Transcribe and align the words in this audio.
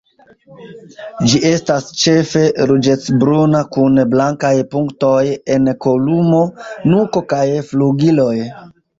Ĝi 1.31 1.39
estas 1.47 1.83
ĉefe 2.03 2.39
ruĝecbruna 2.71 3.61
kun 3.75 3.99
blankaj 4.13 4.53
punktoj 4.71 5.19
en 5.57 5.69
kolumo, 5.85 6.39
nuko 6.93 7.23
kaj 7.35 7.43
flugiloj. 7.69 8.33